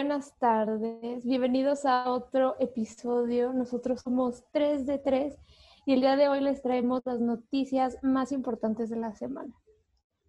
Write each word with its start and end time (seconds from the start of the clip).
buenas 0.00 0.34
tardes. 0.38 1.26
Bienvenidos 1.26 1.84
a 1.84 2.10
otro 2.10 2.56
episodio. 2.58 3.52
Nosotros 3.52 4.00
somos 4.00 4.42
3 4.50 4.86
de 4.86 4.96
3 4.96 5.38
y 5.84 5.92
el 5.92 6.00
día 6.00 6.16
de 6.16 6.26
hoy 6.26 6.40
les 6.40 6.62
traemos 6.62 7.02
las 7.04 7.20
noticias 7.20 7.98
más 8.00 8.32
importantes 8.32 8.88
de 8.88 8.96
la 8.96 9.12
semana. 9.12 9.52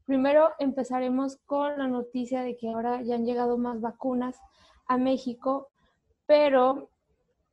Primero 0.06 0.50
empezaremos 0.60 1.38
con 1.46 1.78
la 1.78 1.88
noticia 1.88 2.42
de 2.42 2.58
que 2.58 2.68
ahora 2.70 3.02
ya 3.02 3.16
han 3.16 3.26
llegado 3.26 3.58
más 3.58 3.80
vacunas 3.80 4.36
a 4.88 4.98
México, 4.98 5.70
pero 6.26 6.90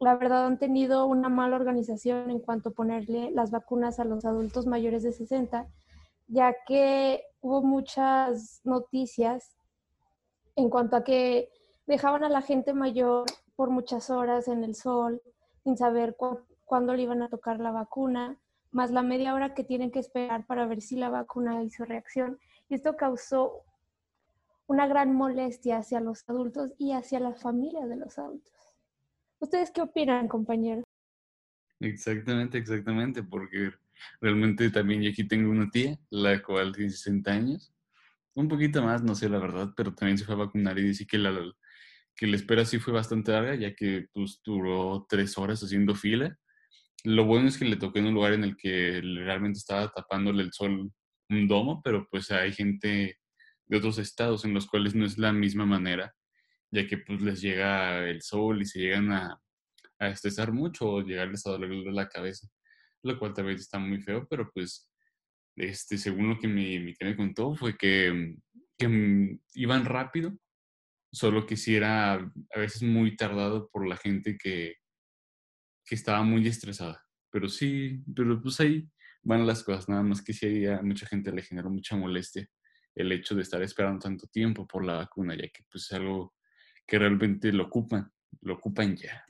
la 0.00 0.16
verdad 0.16 0.44
han 0.44 0.58
tenido 0.58 1.06
una 1.06 1.28
mala 1.28 1.54
organización 1.54 2.30
en 2.30 2.40
cuanto 2.40 2.70
a 2.70 2.72
ponerle 2.72 3.30
las 3.30 3.52
vacunas 3.52 4.00
a 4.00 4.04
los 4.04 4.24
adultos 4.24 4.66
mayores 4.66 5.04
de 5.04 5.12
60, 5.12 5.68
ya 6.26 6.52
que 6.66 7.22
hubo 7.40 7.62
muchas 7.62 8.60
noticias 8.64 9.56
en 10.56 10.68
cuanto 10.68 10.96
a 10.96 11.04
que 11.04 11.52
dejaban 11.88 12.22
a 12.22 12.28
la 12.28 12.42
gente 12.42 12.74
mayor 12.74 13.24
por 13.56 13.70
muchas 13.70 14.10
horas 14.10 14.46
en 14.46 14.62
el 14.62 14.74
sol 14.74 15.22
sin 15.64 15.76
saber 15.76 16.16
cuándo 16.64 16.94
le 16.94 17.02
iban 17.02 17.22
a 17.22 17.30
tocar 17.30 17.58
la 17.58 17.72
vacuna, 17.72 18.38
más 18.70 18.90
la 18.90 19.02
media 19.02 19.34
hora 19.34 19.54
que 19.54 19.64
tienen 19.64 19.90
que 19.90 19.98
esperar 19.98 20.46
para 20.46 20.66
ver 20.66 20.82
si 20.82 20.96
la 20.96 21.08
vacuna 21.08 21.62
hizo 21.64 21.84
reacción. 21.86 22.38
Y 22.68 22.74
esto 22.74 22.94
causó 22.96 23.64
una 24.66 24.86
gran 24.86 25.14
molestia 25.14 25.78
hacia 25.78 26.00
los 26.00 26.28
adultos 26.28 26.72
y 26.78 26.92
hacia 26.92 27.20
la 27.20 27.34
familia 27.34 27.86
de 27.86 27.96
los 27.96 28.18
adultos. 28.18 28.52
¿Ustedes 29.40 29.70
qué 29.70 29.80
opinan, 29.80 30.28
compañeros? 30.28 30.84
Exactamente, 31.80 32.58
exactamente, 32.58 33.22
porque 33.22 33.72
realmente 34.20 34.70
también 34.70 35.00
yo 35.00 35.10
aquí 35.10 35.26
tengo 35.26 35.50
una 35.50 35.70
tía, 35.70 35.98
la 36.10 36.42
cual 36.42 36.74
tiene 36.74 36.90
60 36.90 37.30
años, 37.30 37.72
un 38.34 38.46
poquito 38.46 38.82
más, 38.82 39.02
no 39.02 39.14
sé 39.14 39.28
la 39.28 39.38
verdad, 39.38 39.72
pero 39.74 39.94
también 39.94 40.18
se 40.18 40.24
fue 40.24 40.34
a 40.34 40.38
vacunar 40.38 40.78
y 40.78 40.82
dice 40.82 41.06
que 41.06 41.18
la, 41.18 41.30
que 42.18 42.26
la 42.26 42.36
espera 42.36 42.64
sí 42.64 42.80
fue 42.80 42.92
bastante 42.92 43.30
larga, 43.30 43.54
ya 43.54 43.74
que 43.74 44.08
pues, 44.12 44.40
duró 44.44 45.06
tres 45.08 45.38
horas 45.38 45.62
haciendo 45.62 45.94
fila. 45.94 46.36
Lo 47.04 47.24
bueno 47.24 47.48
es 47.48 47.56
que 47.56 47.64
le 47.64 47.76
tocó 47.76 48.00
en 48.00 48.06
un 48.06 48.14
lugar 48.14 48.32
en 48.32 48.42
el 48.42 48.56
que 48.56 49.00
realmente 49.00 49.58
estaba 49.58 49.88
tapándole 49.88 50.42
el 50.42 50.52
sol 50.52 50.90
un 51.30 51.48
domo, 51.48 51.80
pero 51.82 52.08
pues 52.10 52.30
hay 52.32 52.52
gente 52.52 53.18
de 53.66 53.76
otros 53.76 53.98
estados 53.98 54.44
en 54.44 54.52
los 54.52 54.66
cuales 54.66 54.94
no 54.96 55.06
es 55.06 55.16
la 55.16 55.32
misma 55.32 55.64
manera, 55.64 56.12
ya 56.72 56.86
que 56.88 56.98
pues 56.98 57.22
les 57.22 57.40
llega 57.40 58.08
el 58.08 58.20
sol 58.22 58.62
y 58.62 58.64
se 58.64 58.80
llegan 58.80 59.12
a, 59.12 59.40
a 60.00 60.08
estresar 60.08 60.52
mucho 60.52 60.90
o 60.90 61.02
llegarles 61.02 61.46
a 61.46 61.50
doler 61.50 61.70
la 61.92 62.08
cabeza, 62.08 62.48
lo 63.04 63.16
cual 63.18 63.32
también 63.32 63.58
está 63.58 63.78
muy 63.78 64.00
feo, 64.00 64.26
pero 64.28 64.50
pues 64.52 64.90
este, 65.54 65.98
según 65.98 66.30
lo 66.30 66.38
que 66.38 66.48
mi, 66.48 66.80
mi 66.80 66.94
tía 66.94 67.08
me 67.08 67.16
contó 67.16 67.54
fue 67.54 67.76
que, 67.76 68.34
que 68.76 69.38
iban 69.54 69.84
rápido 69.84 70.32
solo 71.12 71.46
que 71.46 71.56
sí 71.56 71.76
era 71.76 72.14
a 72.14 72.58
veces 72.58 72.82
muy 72.82 73.16
tardado 73.16 73.68
por 73.70 73.86
la 73.86 73.96
gente 73.96 74.36
que, 74.36 74.76
que 75.84 75.94
estaba 75.94 76.22
muy 76.22 76.46
estresada. 76.46 77.04
Pero 77.30 77.48
sí, 77.48 78.02
pero 78.14 78.40
pues 78.40 78.60
ahí 78.60 78.88
van 79.22 79.46
las 79.46 79.62
cosas, 79.62 79.88
nada 79.88 80.02
más 80.02 80.22
que 80.22 80.32
sí 80.32 80.66
a 80.66 80.80
mucha 80.82 81.06
gente 81.06 81.32
le 81.32 81.42
generó 81.42 81.70
mucha 81.70 81.96
molestia 81.96 82.48
el 82.94 83.12
hecho 83.12 83.34
de 83.34 83.42
estar 83.42 83.62
esperando 83.62 84.00
tanto 84.00 84.26
tiempo 84.26 84.66
por 84.66 84.84
la 84.84 84.94
vacuna, 84.94 85.36
ya 85.36 85.48
que 85.48 85.64
pues 85.70 85.84
es 85.84 85.92
algo 85.92 86.34
que 86.86 86.98
realmente 86.98 87.52
lo 87.52 87.66
ocupan, 87.66 88.10
lo 88.40 88.54
ocupan 88.54 88.96
ya. 88.96 89.24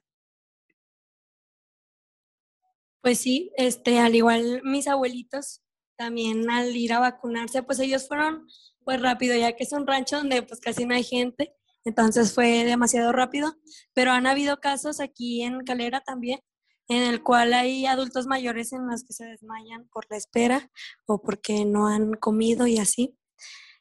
Pues 3.03 3.19
sí, 3.19 3.53
este, 3.57 3.99
al 3.99 4.15
igual 4.15 4.63
mis 4.65 4.89
abuelitos 4.89 5.63
también 5.97 6.49
al 6.51 6.75
ir 6.77 6.93
a 6.93 7.01
vacunarse, 7.01 7.63
pues 7.63 7.79
ellos 7.81 8.07
fueron 8.09 8.47
pues 8.85 9.03
rápido, 9.03 9.37
ya 9.37 9.55
que 9.55 9.65
es 9.65 9.73
un 9.73 9.87
rancho 9.87 10.17
donde 10.17 10.43
pues 10.43 10.61
casi 10.61 10.87
no 10.87 10.95
hay 10.95 11.05
gente 11.05 11.58
entonces 11.89 12.35
fue 12.35 12.65
demasiado 12.65 13.13
rápido, 13.13 13.57
pero 13.95 14.13
han 14.13 14.27
habido 14.27 14.61
casos 14.61 15.01
aquí 15.01 15.43
en 15.43 15.65
Calera 15.65 16.01
también 16.01 16.41
en 16.89 17.03
el 17.03 17.23
cual 17.23 17.53
hay 17.53 17.87
adultos 17.87 18.27
mayores 18.27 18.73
en 18.73 18.89
los 18.89 19.05
que 19.05 19.13
se 19.13 19.27
desmayan 19.27 19.87
por 19.89 20.07
la 20.11 20.17
espera 20.17 20.71
o 21.07 21.21
porque 21.21 21.65
no 21.65 21.87
han 21.87 22.15
comido 22.15 22.67
y 22.67 22.79
así. 22.79 23.15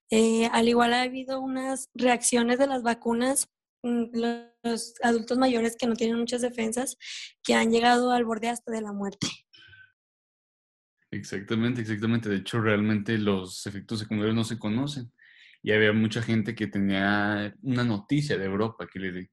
Eh, 0.10 0.50
al 0.52 0.68
igual 0.68 0.94
ha 0.94 1.02
habido 1.02 1.40
unas 1.40 1.90
reacciones 1.94 2.60
de 2.60 2.68
las 2.68 2.84
vacunas, 2.84 3.50
mm, 3.84 4.04
los 4.64 4.94
adultos 5.02 5.38
mayores 5.38 5.76
que 5.78 5.88
no 5.88 5.96
tienen 5.96 6.20
muchas 6.20 6.42
defensas, 6.42 6.98
que 7.44 7.54
han 7.54 7.72
llegado 7.72 8.12
al 8.12 8.26
borde 8.26 8.50
hasta 8.50 8.72
de 8.72 8.82
la 8.82 8.92
muerte. 8.92 9.28
Exactamente, 11.12 11.82
exactamente. 11.82 12.28
De 12.28 12.38
hecho, 12.38 12.60
realmente 12.60 13.18
los 13.18 13.66
efectos 13.66 14.00
secundarios 14.00 14.36
no 14.36 14.44
se 14.44 14.60
conocen 14.60 15.12
y 15.64 15.72
había 15.72 15.94
mucha 15.94 16.22
gente 16.22 16.56
que 16.56 16.68
tenía 16.68 17.54
una 17.62 17.84
noticia 17.84 18.38
de 18.38 18.46
Europa 18.46 18.88
que, 18.92 19.00
le, 19.00 19.32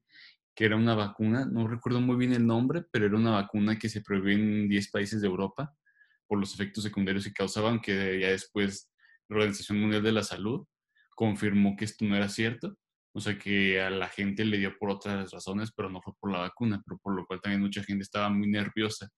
que 0.55 0.65
era 0.65 0.75
una 0.75 0.95
vacuna, 0.95 1.45
no 1.45 1.67
recuerdo 1.67 2.01
muy 2.01 2.15
bien 2.17 2.33
el 2.33 2.45
nombre, 2.45 2.83
pero 2.91 3.05
era 3.05 3.15
una 3.15 3.31
vacuna 3.31 3.77
que 3.77 3.89
se 3.89 4.01
prohibió 4.01 4.33
en 4.35 4.67
10 4.67 4.91
países 4.91 5.21
de 5.21 5.27
Europa 5.27 5.73
por 6.27 6.39
los 6.39 6.53
efectos 6.53 6.83
secundarios 6.83 7.25
que 7.25 7.33
causaban, 7.33 7.79
que 7.79 8.19
ya 8.19 8.29
después 8.29 8.91
la 9.29 9.37
Organización 9.37 9.79
Mundial 9.79 10.03
de 10.03 10.11
la 10.11 10.23
Salud 10.23 10.65
confirmó 11.15 11.75
que 11.75 11.85
esto 11.85 12.05
no 12.05 12.15
era 12.15 12.29
cierto, 12.29 12.77
o 13.13 13.21
sea 13.21 13.37
que 13.37 13.81
a 13.81 13.89
la 13.89 14.09
gente 14.09 14.43
le 14.43 14.57
dio 14.57 14.77
por 14.77 14.89
otras 14.89 15.31
razones, 15.31 15.71
pero 15.75 15.89
no 15.89 16.01
fue 16.01 16.13
por 16.19 16.31
la 16.31 16.39
vacuna, 16.39 16.81
pero 16.85 16.99
por 17.01 17.15
lo 17.15 17.25
cual 17.25 17.39
también 17.41 17.61
mucha 17.61 17.83
gente 17.83 18.03
estaba 18.03 18.29
muy 18.29 18.47
nerviosa 18.47 19.09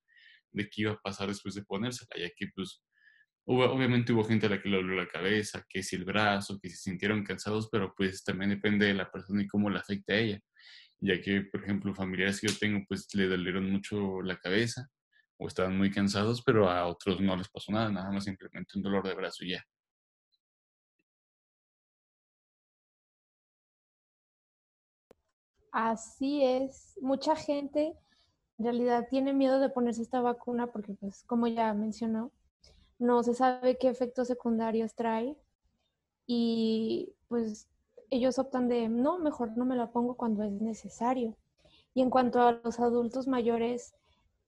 de 0.51 0.69
qué 0.69 0.83
iba 0.83 0.91
a 0.91 1.01
pasar 1.01 1.27
después 1.27 1.55
de 1.55 1.63
ponérsela, 1.63 2.09
ya 2.17 2.29
que 2.35 2.47
pues 2.53 2.83
obviamente 3.47 4.13
hubo 4.13 4.23
gente 4.25 4.45
a 4.47 4.49
la 4.49 4.61
que 4.61 4.69
le 4.69 4.77
dolió 4.77 4.95
la 4.95 5.07
cabeza, 5.07 5.65
que 5.69 5.83
si 5.83 5.95
el 5.95 6.05
brazo, 6.05 6.59
que 6.59 6.69
se 6.69 6.77
sintieron 6.77 7.23
cansados, 7.23 7.69
pero 7.71 7.93
pues 7.95 8.23
también 8.23 8.49
depende 8.51 8.85
de 8.85 8.93
la 8.93 9.09
persona 9.11 9.41
y 9.41 9.47
cómo 9.47 9.69
le 9.69 9.79
afecta 9.79 10.13
a 10.13 10.17
ella. 10.17 10.39
Ya 10.99 11.21
que, 11.21 11.41
por 11.41 11.63
ejemplo, 11.63 11.93
familiares 11.95 12.41
que 12.41 12.47
yo 12.47 12.57
tengo, 12.59 12.83
pues 12.87 13.13
le 13.15 13.27
dolieron 13.27 13.71
mucho 13.71 14.21
la 14.21 14.37
cabeza 14.39 14.89
o 15.37 15.47
estaban 15.47 15.77
muy 15.77 15.91
cansados, 15.91 16.43
pero 16.43 16.69
a 16.69 16.87
otros 16.87 17.21
no 17.21 17.35
les 17.35 17.49
pasó 17.49 17.71
nada, 17.71 17.91
nada 17.91 18.11
más 18.11 18.25
simplemente 18.25 18.73
un 18.77 18.83
dolor 18.83 19.07
de 19.07 19.15
brazo 19.15 19.45
y 19.45 19.51
ya. 19.51 19.63
Así 25.71 26.43
es. 26.43 26.97
Mucha 27.01 27.35
gente 27.35 27.93
en 28.57 28.65
realidad 28.65 29.07
tiene 29.09 29.33
miedo 29.33 29.59
de 29.59 29.69
ponerse 29.69 30.01
esta 30.01 30.21
vacuna 30.21 30.67
porque, 30.67 30.93
pues, 30.93 31.23
como 31.25 31.47
ya 31.47 31.73
mencionó, 31.75 32.31
no 32.99 33.23
se 33.23 33.33
sabe 33.33 33.77
qué 33.77 33.89
efectos 33.89 34.27
secundarios 34.27 34.95
trae 34.95 35.37
y 36.25 37.13
pues 37.27 37.67
ellos 38.09 38.39
optan 38.39 38.67
de, 38.67 38.89
no, 38.89 39.19
mejor 39.19 39.57
no 39.57 39.65
me 39.65 39.75
la 39.75 39.91
pongo 39.91 40.15
cuando 40.15 40.43
es 40.43 40.51
necesario. 40.51 41.35
Y 41.93 42.01
en 42.01 42.09
cuanto 42.09 42.41
a 42.41 42.53
los 42.63 42.79
adultos 42.79 43.27
mayores, 43.27 43.93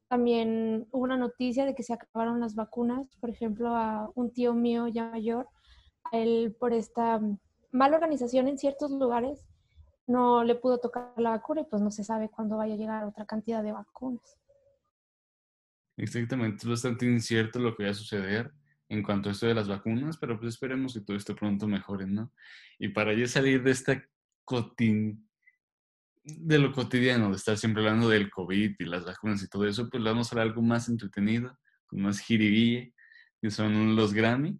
también 0.07 0.87
hubo 0.91 1.03
una 1.03 1.17
noticia 1.17 1.65
de 1.65 1.75
que 1.75 1.83
se 1.83 1.93
acabaron 1.93 2.39
las 2.39 2.55
vacunas. 2.55 3.15
Por 3.19 3.29
ejemplo, 3.29 3.75
a 3.75 4.11
un 4.15 4.31
tío 4.31 4.53
mío 4.53 4.87
ya 4.87 5.05
mayor, 5.09 5.47
a 6.11 6.17
él 6.17 6.55
por 6.59 6.73
esta 6.73 7.21
mala 7.71 7.97
organización 7.97 8.47
en 8.47 8.57
ciertos 8.57 8.91
lugares, 8.91 9.45
no 10.07 10.43
le 10.43 10.55
pudo 10.55 10.79
tocar 10.79 11.13
la 11.17 11.31
vacuna 11.31 11.61
y 11.61 11.65
pues 11.65 11.81
no 11.81 11.91
se 11.91 12.03
sabe 12.03 12.29
cuándo 12.29 12.57
vaya 12.57 12.73
a 12.73 12.77
llegar 12.77 13.03
otra 13.05 13.25
cantidad 13.25 13.61
de 13.61 13.71
vacunas. 13.71 14.37
Exactamente, 15.99 16.59
es 16.63 16.69
bastante 16.69 17.05
incierto 17.05 17.59
lo 17.59 17.75
que 17.75 17.83
va 17.83 17.89
a 17.89 17.93
suceder 17.93 18.53
en 18.87 19.03
cuanto 19.03 19.27
a 19.27 19.33
esto 19.33 19.47
de 19.47 19.53
las 19.53 19.67
vacunas, 19.67 20.17
pero 20.17 20.39
pues 20.39 20.53
esperemos 20.53 20.93
que 20.93 21.01
todo 21.01 21.17
esto 21.17 21.35
pronto 21.35 21.67
mejore, 21.67 22.07
¿no? 22.07 22.31
Y 22.79 22.87
para 22.87 23.13
ya 23.13 23.27
salir 23.27 23.61
de 23.63 23.71
esta 23.71 24.01
cotin 24.45 25.29
de 26.23 26.57
lo 26.57 26.71
cotidiano, 26.71 27.29
de 27.29 27.35
estar 27.35 27.57
siempre 27.57 27.83
hablando 27.83 28.07
del 28.07 28.29
COVID 28.29 28.75
y 28.79 28.85
las 28.85 29.03
vacunas 29.03 29.43
y 29.43 29.49
todo 29.49 29.67
eso, 29.67 29.89
pues 29.89 30.01
vamos 30.01 30.27
a 30.27 30.31
hablar 30.31 30.47
algo 30.47 30.61
más 30.61 30.87
entretenido, 30.87 31.59
con 31.85 32.01
más 32.01 32.21
jiribille, 32.21 32.93
que 33.41 33.51
son 33.51 33.97
los 33.97 34.13
Grammy, 34.13 34.57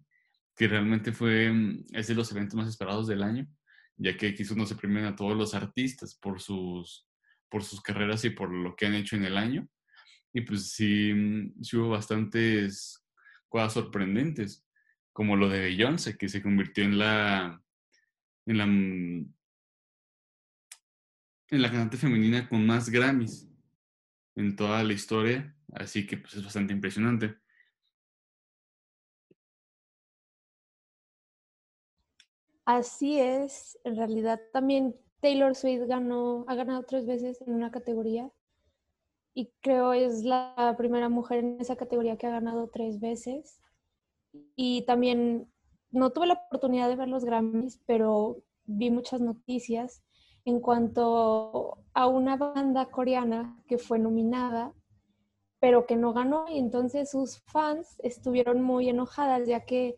que 0.54 0.68
realmente 0.68 1.10
fue, 1.10 1.50
mm, 1.50 1.86
es 1.92 2.06
de 2.08 2.14
los 2.14 2.30
eventos 2.32 2.54
más 2.54 2.68
esperados 2.68 3.06
del 3.06 3.22
año, 3.22 3.48
ya 3.96 4.14
que 4.14 4.28
aquí 4.28 4.44
uno 4.50 4.66
se 4.66 4.76
premian 4.76 5.06
a 5.06 5.16
todos 5.16 5.34
los 5.34 5.54
artistas 5.54 6.14
por 6.14 6.38
sus, 6.38 7.08
por 7.48 7.64
sus 7.64 7.80
carreras 7.80 8.26
y 8.26 8.30
por 8.30 8.52
lo 8.52 8.76
que 8.76 8.84
han 8.84 8.94
hecho 8.94 9.16
en 9.16 9.24
el 9.24 9.38
año. 9.38 9.66
Y 10.32 10.42
pues 10.42 10.72
sí, 10.72 11.12
mm, 11.12 11.62
sí 11.62 11.76
hubo 11.76 11.90
bastantes 11.90 13.04
cosas 13.48 13.72
sorprendentes, 13.72 14.66
como 15.12 15.36
lo 15.36 15.48
de 15.48 15.60
Beyoncé, 15.60 16.16
que 16.16 16.28
se 16.28 16.42
convirtió 16.42 16.84
en 16.84 16.98
la, 16.98 17.62
en 18.46 18.58
la, 18.58 18.66
mm, 18.66 19.34
en 21.48 21.62
la 21.62 21.70
cantante 21.70 21.96
femenina 21.96 22.48
con 22.48 22.64
más 22.64 22.88
Grammys 22.90 23.48
en 24.36 24.56
toda 24.56 24.82
la 24.84 24.92
historia, 24.92 25.54
así 25.74 26.06
que 26.06 26.16
pues 26.16 26.34
es 26.34 26.44
bastante 26.44 26.72
impresionante. 26.72 27.36
Así 32.64 33.18
es, 33.18 33.78
en 33.82 33.96
realidad 33.96 34.40
también 34.52 34.94
Taylor 35.20 35.56
Swift 35.56 35.88
ganó, 35.88 36.44
ha 36.46 36.54
ganado 36.54 36.84
tres 36.84 37.04
veces 37.04 37.40
en 37.42 37.54
una 37.54 37.72
categoría 37.72 38.30
y 39.40 39.50
creo 39.62 39.94
es 39.94 40.22
la 40.22 40.74
primera 40.76 41.08
mujer 41.08 41.38
en 41.38 41.58
esa 41.60 41.74
categoría 41.74 42.18
que 42.18 42.26
ha 42.26 42.30
ganado 42.30 42.68
tres 42.68 43.00
veces. 43.00 43.58
Y 44.54 44.82
también 44.82 45.50
no 45.90 46.10
tuve 46.10 46.26
la 46.26 46.34
oportunidad 46.34 46.90
de 46.90 46.96
ver 46.96 47.08
los 47.08 47.24
Grammys, 47.24 47.80
pero 47.86 48.42
vi 48.66 48.90
muchas 48.90 49.22
noticias 49.22 50.02
en 50.44 50.60
cuanto 50.60 51.78
a 51.94 52.06
una 52.06 52.36
banda 52.36 52.90
coreana 52.90 53.58
que 53.66 53.78
fue 53.78 53.98
nominada, 53.98 54.74
pero 55.58 55.86
que 55.86 55.96
no 55.96 56.12
ganó. 56.12 56.44
Y 56.50 56.58
entonces 56.58 57.10
sus 57.10 57.40
fans 57.46 57.98
estuvieron 58.00 58.60
muy 58.60 58.90
enojadas, 58.90 59.48
ya 59.48 59.64
que 59.64 59.96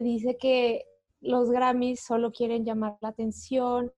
dice 0.00 0.36
que 0.36 0.84
los 1.20 1.48
Grammys 1.48 2.00
solo 2.00 2.32
quieren 2.32 2.64
llamar 2.64 2.98
la 3.02 3.10
atención, 3.10 3.92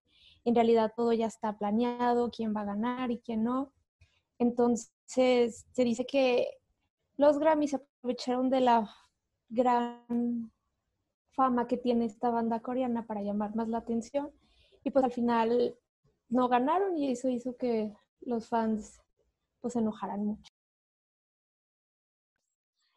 en 0.45 0.55
realidad 0.55 0.93
todo 0.95 1.15
ya 1.15 1.29
está 1.29 1.57
planeado, 1.57 2.31
quién 2.31 2.55
va 2.55 2.61
a 2.61 2.67
ganar 2.67 3.11
y 3.11 3.21
quién 3.21 3.45
no. 3.45 3.73
Entonces 4.43 5.67
se 5.73 5.85
dice 5.85 6.05
que 6.05 6.49
los 7.17 7.39
Grammys 7.39 7.75
aprovecharon 7.75 8.51
de 8.51 8.61
la 8.61 8.91
gran 9.49 10.53
fama 11.31 11.67
que 11.67 11.77
tiene 11.77 12.07
esta 12.07 12.31
banda 12.31 12.61
coreana 12.61 13.07
para 13.07 13.23
llamar 13.23 13.55
más 13.55 13.69
la 13.69 13.79
atención 13.79 14.31
y 14.85 14.91
pues 14.91 15.05
al 15.05 15.13
final 15.13 15.77
no 16.29 16.49
ganaron 16.49 16.99
y 16.99 17.13
eso 17.13 17.29
hizo 17.29 17.57
que 17.57 17.93
los 18.21 18.49
fans 18.49 19.01
pues 19.61 19.75
se 19.75 19.79
enojaran 19.79 20.25
mucho. 20.25 20.53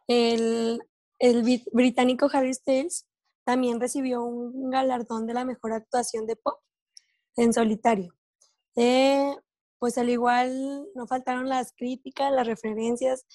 El, 0.08 0.82
el 1.20 1.62
británico 1.72 2.30
Harry 2.32 2.54
Styles 2.54 3.06
también 3.44 3.80
recibió 3.80 4.24
un 4.24 4.70
galardón 4.70 5.28
de 5.28 5.34
la 5.34 5.46
mejor 5.46 5.74
actuación 5.74 6.26
de 6.26 6.36
pop 6.36 6.60
en 7.36 7.54
solitario. 7.54 8.14
Eh, 8.76 9.36
pues 9.80 9.98
al 9.98 10.10
igual 10.10 10.86
no 10.96 11.08
faltaron 11.08 11.50
las 11.50 11.74
críticas, 11.74 12.32
las 12.32 12.48
referencias, 12.48 13.26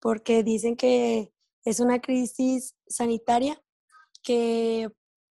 porque 0.00 0.42
dicen 0.42 0.76
que 0.76 1.32
es 1.64 1.80
una 1.80 2.00
crisis 2.00 2.76
sanitaria, 2.86 3.60
que, 4.22 4.88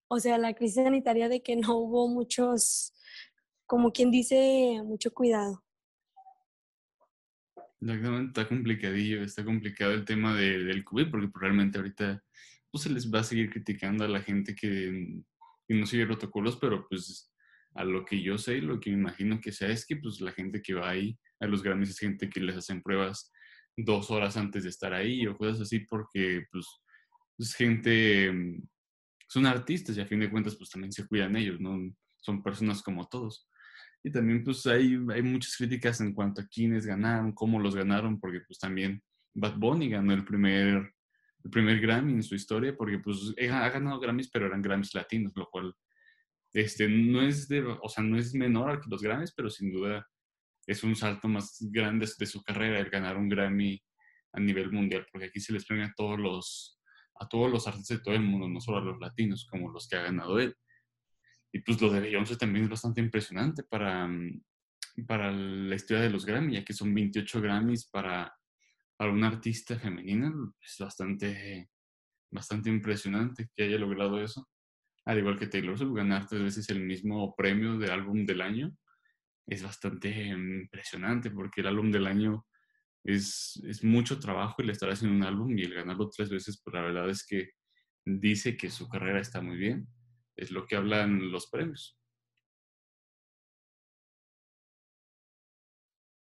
o 0.09 0.21
sea, 0.21 0.39
la 0.39 0.55
crisis 0.55 0.83
sanitaria 0.83 1.29
de 1.29 1.43
que 1.43 1.57
no 1.57 1.77
hubo 1.77 2.09
muchos, 2.09 2.95
como 3.67 3.93
quien 3.93 4.11
dice, 4.11 4.81
mucho 4.85 5.13
cuidado. 5.13 5.63
Exactamente, 7.81 8.29
está 8.29 8.49
complicadillo, 8.49 9.23
está 9.23 9.45
complicado 9.45 9.93
el 9.93 10.07
tema 10.07 10.35
del 10.35 10.85
COVID, 10.85 11.11
porque 11.11 11.29
probablemente 11.29 11.79
ahorita 11.79 12.25
pues, 12.71 12.85
se 12.85 12.91
les 12.91 13.13
va 13.13 13.21
a 13.21 13.25
seguir 13.25 13.51
criticando 13.51 14.05
a 14.05 14.09
la 14.09 14.23
gente 14.23 14.55
que 14.55 15.23
no 15.69 15.87
sigue 15.87 16.07
protocolos, 16.07 16.57
pero 16.57 16.87
pues 16.89 17.34
a 17.75 17.85
lo 17.85 18.05
que 18.05 18.23
yo 18.23 18.39
sé, 18.39 18.59
lo 18.59 18.79
que 18.79 18.91
me 18.91 18.99
imagino 18.99 19.41
que 19.41 19.53
sea 19.53 19.69
es 19.69 19.85
que 19.87 19.97
pues 19.97 20.21
la 20.21 20.33
gente 20.33 20.63
que 20.63 20.75
va 20.75 20.91
ahí 20.91 21.19
a 21.41 21.47
los 21.47 21.63
Grammys 21.63 21.91
es 21.91 21.99
gente 21.99 22.29
que 22.29 22.41
les 22.41 22.57
hacen 22.57 22.83
pruebas 22.83 23.33
dos 23.77 24.11
horas 24.11 24.37
antes 24.37 24.63
de 24.63 24.71
estar 24.71 24.93
ahí 24.93 25.27
o 25.27 25.37
cosas 25.37 25.63
así 25.63 25.81
porque 25.81 26.45
pues 26.51 26.67
es 27.39 27.55
gente, 27.55 28.33
mm, 28.33 28.63
son 29.29 29.47
artistas 29.47 29.97
y 29.97 30.01
a 30.01 30.07
fin 30.07 30.21
de 30.21 30.31
cuentas 30.31 30.57
pues 30.57 30.71
también 30.71 30.93
se 30.93 31.07
cuidan 31.07 31.37
ellos, 31.37 31.61
¿no? 31.61 31.79
Son 32.17 32.43
personas 32.43 32.83
como 32.83 33.09
todos. 33.09 33.49
Y 34.05 34.13
también 34.13 34.45
pues 34.45 34.65
hay, 34.67 34.99
hay 35.13 35.23
muchas 35.23 35.57
críticas 35.57 36.01
en 36.01 36.13
cuanto 36.13 36.43
a 36.43 36.47
quiénes 36.47 36.87
ganaron, 36.87 37.33
cómo 37.33 37.59
los 37.59 37.75
ganaron, 37.75 38.21
porque 38.21 38.41
pues 38.47 38.59
también 38.59 39.03
Bad 39.35 39.57
Bunny 39.57 39.89
ganó 39.89 40.13
el 40.13 40.25
primer, 40.25 40.93
el 41.43 41.51
primer 41.51 41.81
Grammy 41.81 42.13
en 42.13 42.23
su 42.23 42.35
historia, 42.35 42.77
porque 42.77 42.99
pues 42.99 43.35
ha 43.51 43.69
ganado 43.71 43.99
Grammys, 43.99 44.31
pero 44.31 44.47
eran 44.47 44.63
Grammys 44.63 44.95
latinos, 44.95 45.33
lo 45.35 45.49
cual 45.51 45.75
este, 46.55 46.89
no 46.89 47.21
es 47.21 47.49
de, 47.49 47.63
o 47.65 47.89
sea, 47.89 48.05
no 48.05 48.17
es 48.17 48.33
menor 48.33 48.81
que 48.81 48.89
los 48.89 49.03
Grammys, 49.03 49.33
pero 49.35 49.51
sin 49.51 49.73
duda 49.73 50.09
es 50.67 50.85
un 50.85 50.95
salto 50.95 51.27
más 51.29 51.59
grande 51.61 52.09
de 52.17 52.27
su 52.27 52.43
carrera 52.43 52.79
el 52.79 52.91
ganar 52.91 53.17
un 53.17 53.29
Grammy 53.29 53.83
a 54.33 54.41
nivel 54.41 54.71
mundial, 54.71 55.05
porque 55.11 55.27
aquí 55.27 55.41
se 55.41 55.53
les 55.53 55.67
premia 55.67 55.87
a 55.87 55.95
todos 55.97 56.19
los, 56.19 56.81
a 57.17 57.29
todos 57.29 57.51
los 57.51 57.67
artistas 57.67 57.99
de 57.99 58.05
todo 58.05 58.15
el 58.15 58.23
mundo, 58.23 58.49
no 58.49 58.61
solo 58.61 58.79
a 58.79 58.85
los 58.85 59.01
latinos, 59.01 59.47
como 59.51 59.71
los 59.71 59.89
que 59.89 59.97
ha 59.97 60.03
ganado 60.03 60.39
él. 60.39 60.55
Y 61.53 61.59
pues 61.61 61.81
lo 61.83 61.91
de 61.91 62.01
Beyoncé 62.01 62.37
también 62.37 62.65
es 62.65 62.71
bastante 62.71 63.01
impresionante 63.01 63.65
para, 63.65 64.09
para 65.09 65.33
la 65.33 65.75
historia 65.75 66.05
de 66.05 66.11
los 66.11 66.25
Grammy, 66.25 66.55
ya 66.55 66.65
que 66.65 66.73
son 66.73 66.95
28 66.95 67.41
Grammys 67.41 67.89
para, 67.91 68.33
para 68.97 69.11
una 69.11 69.27
artista 69.27 69.77
femenina, 69.77 70.33
es 70.61 70.77
bastante, 70.79 71.69
bastante 72.31 72.71
impresionante 72.71 73.49
que 73.57 73.65
haya 73.65 73.79
logrado 73.79 74.23
eso 74.23 74.49
al 75.05 75.19
igual 75.19 75.39
que 75.39 75.47
Taylor 75.47 75.77
Swift, 75.77 75.95
ganar 75.95 76.27
tres 76.27 76.43
veces 76.43 76.69
el 76.71 76.81
mismo 76.81 77.35
premio 77.37 77.79
de 77.79 77.91
álbum 77.91 78.25
del 78.25 78.41
año 78.41 78.75
es 79.47 79.63
bastante 79.63 80.09
impresionante 80.29 81.31
porque 81.31 81.61
el 81.61 81.67
álbum 81.67 81.91
del 81.91 82.07
año 82.07 82.47
es, 83.05 83.63
es 83.69 83.85
mucho 83.85 84.19
trabajo 84.19 84.63
el 84.63 84.71
estar 84.71 84.91
haciendo 84.91 85.17
un 85.17 85.23
álbum 85.23 85.57
y 85.59 85.63
el 85.63 85.75
ganarlo 85.75 86.09
tres 86.09 86.31
veces, 86.31 86.61
pues 86.65 86.75
la 86.75 86.81
verdad 86.81 87.11
es 87.11 87.27
que 87.27 87.51
dice 88.05 88.57
que 88.57 88.71
su 88.71 88.89
carrera 88.89 89.21
está 89.21 89.41
muy 89.41 89.57
bien. 89.57 89.87
Es 90.37 90.51
lo 90.51 90.67
que 90.67 90.77
hablan 90.77 91.31
los 91.31 91.49
premios. 91.49 91.99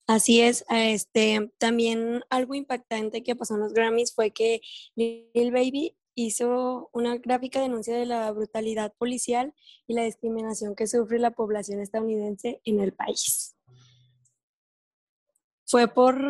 Así 0.06 0.41
es, 0.41 0.65
este, 0.71 1.53
también 1.59 2.25
algo 2.31 2.56
impactante 2.56 3.23
que 3.23 3.37
pasó 3.37 3.55
en 3.55 3.61
los 3.61 3.73
Grammys 3.73 4.12
fue 4.12 4.33
que 4.33 4.61
Lil 4.97 5.53
Baby 5.53 5.97
hizo 6.27 6.91
una 6.93 7.17
gráfica 7.17 7.61
denuncia 7.61 7.97
de 7.97 8.07
la 8.07 8.31
brutalidad 8.33 8.93
policial 8.95 9.55
y 9.87 9.95
la 9.95 10.05
discriminación 10.05 10.75
que 10.75 10.87
sufre 10.87 11.19
la 11.19 11.31
población 11.33 11.81
estadounidense 11.81 12.61
en 12.65 12.81
el 12.81 12.93
país. 12.93 13.57
Fue 15.67 15.89
por, 15.89 16.21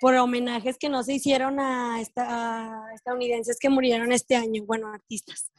por 0.00 0.14
homenajes 0.16 0.78
que 0.78 0.88
no 0.88 1.02
se 1.02 1.14
hicieron 1.14 1.60
a, 1.60 2.00
estadounidenses 2.00 3.58
que 3.58 3.68
murieron 3.68 4.12
este 4.12 4.36
año, 4.36 4.64
bueno, 4.64 4.88
artistas. 4.88 5.50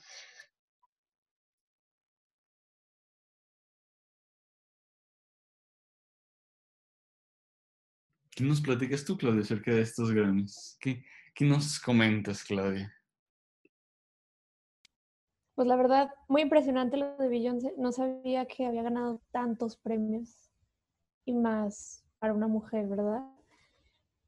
¿Qué 8.32 8.44
nos 8.44 8.62
platicas 8.62 9.06
tú, 9.06 9.18
Claudia, 9.18 9.42
acerca 9.42 9.72
de 9.72 9.82
estos 9.82 10.12
Grammys? 10.12 10.78
¿Qué, 10.80 11.06
qué 11.36 11.46
nos 11.46 11.80
comentas, 11.80 12.44
Claudia? 12.44 12.92
Pues 15.62 15.68
la 15.68 15.76
verdad, 15.76 16.10
muy 16.28 16.42
impresionante 16.42 16.98
lo 16.98 17.16
de 17.18 17.28
Beyoncé. 17.28 17.76
No 17.78 17.92
sabía 17.92 18.48
que 18.48 18.66
había 18.66 18.82
ganado 18.82 19.22
tantos 19.30 19.78
premios 19.78 20.50
y 21.24 21.36
más 21.36 22.04
para 22.18 22.34
una 22.34 22.48
mujer, 22.48 22.88
¿verdad? 22.88 23.22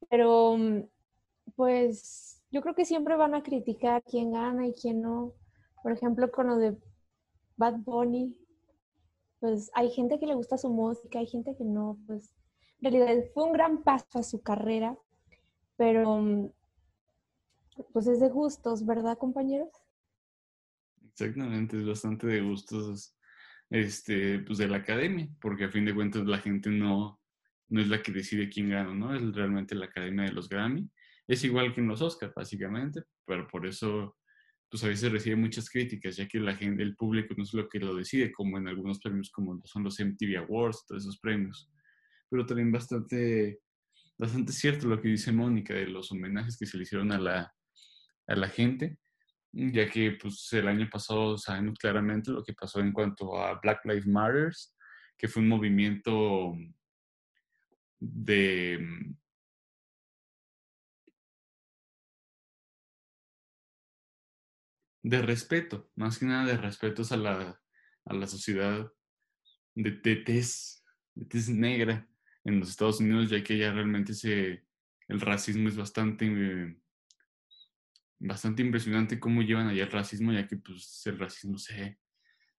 Pero 0.08 0.56
pues 1.56 2.40
yo 2.52 2.62
creo 2.62 2.76
que 2.76 2.84
siempre 2.84 3.16
van 3.16 3.34
a 3.34 3.42
criticar 3.42 4.04
quién 4.04 4.30
gana 4.30 4.68
y 4.68 4.74
quién 4.74 5.02
no. 5.02 5.32
Por 5.82 5.90
ejemplo, 5.90 6.30
con 6.30 6.46
lo 6.46 6.56
de 6.56 6.78
Bad 7.56 7.78
Bunny, 7.78 8.38
pues 9.40 9.72
hay 9.74 9.90
gente 9.90 10.20
que 10.20 10.28
le 10.28 10.36
gusta 10.36 10.56
su 10.56 10.70
música, 10.70 11.18
hay 11.18 11.26
gente 11.26 11.56
que 11.56 11.64
no, 11.64 11.98
pues 12.06 12.32
en 12.80 12.92
realidad 12.92 13.24
fue 13.34 13.42
un 13.42 13.52
gran 13.54 13.82
paso 13.82 14.20
a 14.20 14.22
su 14.22 14.40
carrera, 14.40 14.96
pero 15.76 16.52
pues 17.92 18.06
es 18.06 18.20
de 18.20 18.28
gustos, 18.28 18.86
¿verdad, 18.86 19.18
compañeros? 19.18 19.83
Exactamente, 21.16 21.78
es 21.78 21.86
bastante 21.86 22.26
de 22.26 22.40
gustos 22.40 23.16
este, 23.70 24.40
pues 24.40 24.58
de 24.58 24.66
la 24.68 24.78
academia, 24.78 25.28
porque 25.40 25.64
a 25.64 25.70
fin 25.70 25.84
de 25.84 25.94
cuentas 25.94 26.26
la 26.26 26.38
gente 26.38 26.70
no, 26.70 27.20
no 27.68 27.80
es 27.80 27.88
la 27.88 28.02
que 28.02 28.10
decide 28.12 28.48
quién 28.48 28.70
gana, 28.70 28.92
¿no? 28.92 29.14
Es 29.14 29.22
realmente 29.34 29.76
la 29.76 29.86
academia 29.86 30.24
de 30.24 30.32
los 30.32 30.48
Grammy. 30.48 30.90
Es 31.28 31.44
igual 31.44 31.72
que 31.72 31.80
en 31.80 31.88
los 31.88 32.02
Oscars, 32.02 32.34
básicamente, 32.34 33.02
pero 33.24 33.46
por 33.46 33.66
eso 33.66 34.16
pues 34.68 34.82
a 34.82 34.88
veces 34.88 35.12
recibe 35.12 35.36
muchas 35.36 35.70
críticas, 35.70 36.16
ya 36.16 36.26
que 36.26 36.40
la 36.40 36.56
gente, 36.56 36.82
el 36.82 36.96
público 36.96 37.32
no 37.36 37.44
es 37.44 37.54
lo 37.54 37.68
que 37.68 37.78
lo 37.78 37.94
decide, 37.94 38.32
como 38.32 38.58
en 38.58 38.66
algunos 38.66 38.98
premios 38.98 39.30
como 39.30 39.60
son 39.64 39.84
los 39.84 40.00
MTV 40.00 40.36
Awards, 40.38 40.84
todos 40.84 41.04
esos 41.04 41.20
premios. 41.20 41.70
Pero 42.28 42.44
también 42.44 42.72
bastante, 42.72 43.60
bastante 44.18 44.52
cierto 44.52 44.88
lo 44.88 45.00
que 45.00 45.08
dice 45.08 45.30
Mónica 45.30 45.74
de 45.74 45.86
los 45.86 46.10
homenajes 46.10 46.56
que 46.58 46.66
se 46.66 46.76
le 46.76 46.82
hicieron 46.82 47.12
a 47.12 47.18
la, 47.20 47.54
a 48.26 48.34
la 48.34 48.48
gente 48.48 48.98
ya 49.54 49.88
que 49.88 50.12
pues, 50.20 50.52
el 50.52 50.68
año 50.68 50.88
pasado 50.90 51.38
sabemos 51.38 51.78
claramente 51.78 52.30
lo 52.30 52.42
que 52.42 52.52
pasó 52.52 52.80
en 52.80 52.92
cuanto 52.92 53.38
a 53.38 53.60
Black 53.60 53.84
Lives 53.84 54.06
Matter, 54.06 54.52
que 55.16 55.28
fue 55.28 55.42
un 55.42 55.48
movimiento 55.48 56.54
de, 58.00 59.14
de 65.02 65.22
respeto, 65.22 65.90
más 65.94 66.18
que 66.18 66.26
nada 66.26 66.46
de 66.46 66.56
respeto 66.56 67.02
a 67.08 67.16
la, 67.16 67.60
a 68.06 68.14
la 68.14 68.26
sociedad 68.26 68.90
de, 69.74 69.92
de, 69.92 70.16
tez, 70.16 70.82
negra 71.48 72.08
en 72.44 72.60
los 72.60 72.70
Estados 72.70 73.00
Unidos, 73.00 73.30
ya 73.30 73.42
que 73.44 73.56
ya 73.56 73.72
realmente 73.72 74.14
se, 74.14 74.66
el 75.08 75.20
racismo 75.20 75.68
es 75.68 75.76
bastante 75.76 76.26
bastante 78.18 78.62
impresionante 78.62 79.20
cómo 79.20 79.42
llevan 79.42 79.68
allá 79.68 79.84
el 79.84 79.90
racismo, 79.90 80.32
ya 80.32 80.46
que 80.46 80.56
pues 80.56 81.02
el 81.06 81.18
racismo 81.18 81.58
se, 81.58 81.98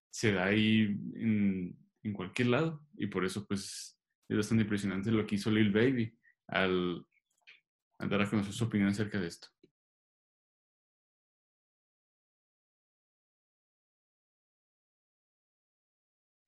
se 0.10 0.32
da 0.34 0.46
ahí 0.46 0.82
en, 1.16 1.78
en, 2.04 2.14
cualquier 2.14 2.50
lado 2.50 2.86
y 2.98 3.08
por 3.08 3.26
eso 3.26 3.46
pues 3.48 4.00
es 4.30 4.38
bastante 4.38 4.64
impresionante 4.64 5.12
lo 5.12 5.26
que 5.26 5.36
hizo 5.36 5.52
Lil 5.52 5.72
Baby 5.72 6.18
al, 6.48 7.06
al 8.00 8.10
dar 8.10 8.22
a 8.22 8.30
conocer 8.30 8.54
su 8.54 8.66
opinión 8.66 8.90
acerca 8.90 9.20
de 9.20 9.28
esto. 9.28 9.48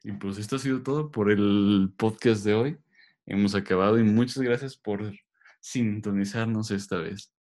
Y 0.04 0.14
pues 0.14 0.38
esto 0.38 0.56
ha 0.56 0.60
sido 0.60 0.82
todo 0.84 1.12
por 1.12 1.30
el 1.30 1.92
podcast 1.98 2.46
de 2.46 2.54
hoy. 2.54 2.78
Hemos 3.26 3.56
acabado 3.56 4.00
y 4.00 4.04
muchas 4.04 4.42
gracias 4.42 4.78
por 4.78 5.14
sintonizarnos 5.60 6.72
esta 6.72 6.98
vez. 6.98 7.37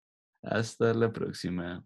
Hasta 0.44 0.94
la 0.94 1.12
próxima. 1.12 1.84